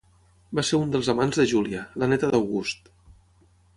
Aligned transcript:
Va 0.59 0.63
ser 0.69 0.79
un 0.85 0.93
dels 0.95 1.09
amants 1.13 1.39
de 1.41 1.45
Júlia, 1.53 1.83
la 2.05 2.09
néta 2.15 2.31
d'August. 2.33 2.91